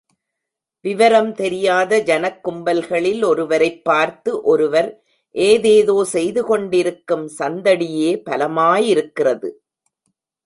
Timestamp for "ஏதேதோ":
5.31-6.07